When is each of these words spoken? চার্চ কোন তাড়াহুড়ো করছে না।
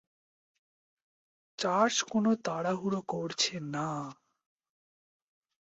চার্চ 1.59 1.95
কোন 2.03 2.25
তাড়াহুড়ো 2.45 3.01
করছে 3.07 3.55
না। 3.73 3.89